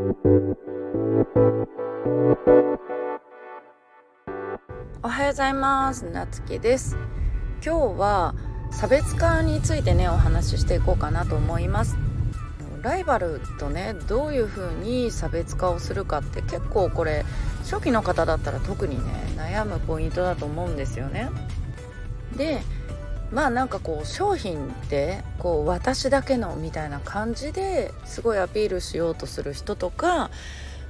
[0.00, 0.02] お
[5.08, 6.06] はようございます。
[6.06, 6.96] なつきです。
[7.62, 8.34] 今日は
[8.70, 11.98] 差別化についてねお話ししていこうかなと思います。
[12.80, 17.26] ライバルとねどういう風に差別化をするかって結構これ
[17.64, 21.28] 初期の方だったら特にね悩むポイントだと思うんですよね。
[22.38, 22.62] で
[23.32, 30.30] まあなんかこう商品ってこう私だけのみたいな感じですごいアピールしようとする人とか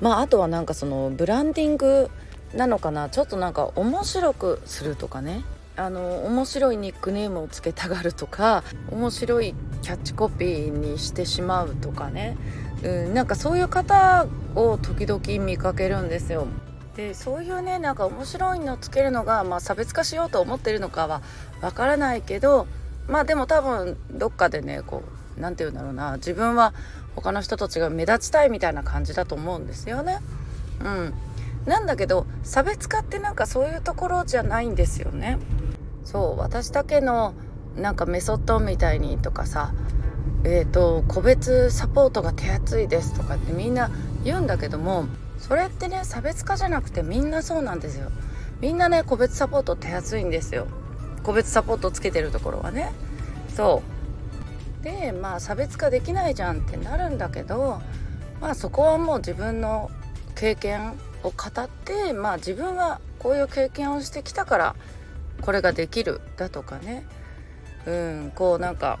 [0.00, 2.10] まああとはなんかそのブランディング
[2.54, 5.44] なのかなちょっとなんか面白くするとかね
[5.76, 12.36] あの面白いニックネームをつけたがるとか面白いキャッチコピーにしてしまうとかね、
[12.82, 16.46] うん、なんかそういう方を時々見かけるんですよ。
[16.96, 21.20] でそういうねなんか面白いのつけるのが、まあ、差別化しようと思ってるのかは
[21.60, 22.66] わからないけど
[23.06, 25.02] まあでも多分どっかでねこ
[25.36, 26.72] う何て言うんだろうな自分は
[27.14, 30.18] 他の人と違う目立ちたいみたいな感じだと思うんですよね。
[30.80, 31.14] うん、
[31.66, 35.38] なんだけど差別化ってなんかそういうところじゃないんですよね。
[36.04, 37.34] そう私だけの
[37.76, 39.72] なんかメソッドみたいにとかさ
[40.44, 43.90] えーと、個別サポートが手厚いですとかってみんな
[44.22, 45.06] 言うんだけども
[45.38, 48.10] それってね差別化じゃなくてみんなそうなんですよ。
[48.60, 50.66] みんなね個別サポート手厚いんですよ。
[51.22, 52.92] 個別サポートつけてるところはね。
[53.54, 53.82] そ
[54.80, 54.84] う。
[54.84, 57.80] でまあ差別化できないじゃんってなるんだけど
[58.40, 59.90] まあそこはもう自分の
[60.36, 60.92] 経験
[61.22, 64.76] を語ってまあ自分はこういう経験をしてきたから
[65.40, 67.04] これができるだとかね。
[67.86, 68.98] うんこうなんか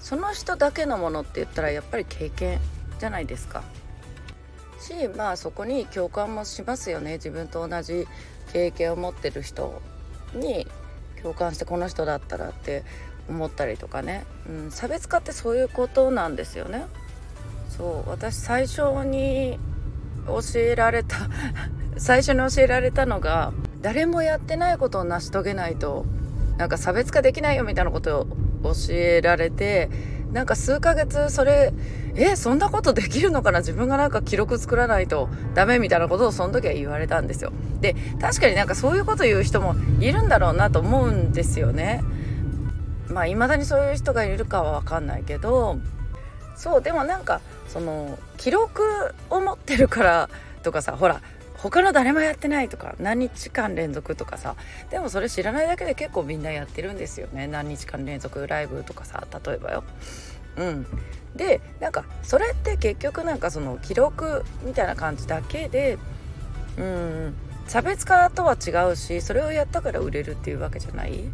[0.00, 2.58] その人だけのものって言ったらやっぱり経験
[2.98, 3.62] じゃないですか。
[4.82, 8.06] しまあそこに共感もしますよね自分と同じ
[8.52, 9.80] 経験を持ってる人
[10.34, 10.66] に
[11.22, 12.82] 共感してこの人だったらって
[13.28, 16.86] 思ったりとかね、うん、差別化ってそういうことなんですよね。
[17.68, 19.58] そう私最初に
[20.26, 21.16] 教えられた
[21.96, 26.04] 最初に教えられたのが誰もやってないことを成し遂げないと
[26.58, 28.26] なんか差別化できないよみたいなことを
[28.62, 29.88] 教えられて
[30.32, 31.72] なんか数ヶ月それ
[32.14, 33.58] えそんなことできるのかな？
[33.60, 37.52] 自分がなんか記録作らないとダメみたいなことをその時は言われたんですよ。
[37.80, 42.02] で確かになんかそういうこと言う人もいるんだろうなと思うんですよね。
[43.08, 45.78] まあ未だにそういう人がいるかは分かんないけど。
[46.54, 48.82] そうでもなんかその記録
[49.30, 50.30] を持ってるから
[50.62, 51.20] とかさほら
[51.62, 54.56] 他の誰もやってないとか何日間連続とかさ
[54.90, 57.46] でもそれ知らないだけで結構みんなやってるんですよね。
[57.46, 59.84] 何日間連続ライブとかさ例えばよ。
[60.56, 60.86] うん、
[61.36, 65.98] でなんかそれって結局なんかその記録みたいな感じだけで
[66.76, 67.34] うん。
[67.68, 71.30] 差別化とは違うしそれをやったから売れるっていうわけじゃない、うん、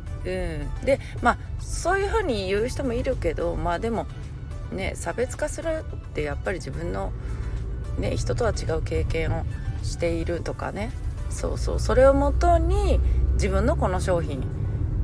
[0.84, 4.06] でまあそういうふうに言う人もいるけどまあでも
[4.70, 7.12] ね差別化するってやっぱり自分の、
[7.98, 9.44] ね、人とは違う経験を
[9.82, 10.92] しているとかね。
[11.30, 11.80] そうそう。
[11.80, 13.00] それをもとに
[13.34, 14.42] 自分のこの商品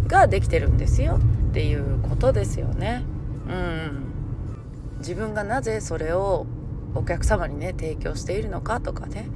[0.07, 1.19] ができてるんですよ。
[1.51, 3.05] っていうことですよね。
[3.49, 4.05] うん
[4.99, 6.47] 自分がなぜそれを
[6.95, 9.29] お客様にね提供しているのかとかね、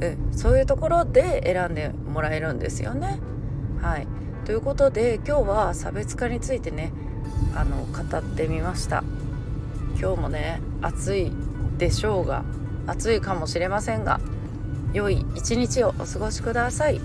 [0.00, 3.18] うん、そういうところで選んでもらえるんですよね。
[3.80, 4.06] はい。
[4.44, 6.92] ということで今日は差別化についてね
[7.54, 9.02] あの語ってみました。
[9.98, 11.32] 今日もね暑い
[11.78, 12.44] でしょうが
[12.86, 14.20] 暑いかもしれませんが
[14.96, 17.00] 良い一日をお過ごしください。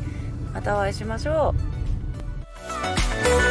[0.53, 1.53] またお会いしましょ
[3.47, 3.50] う。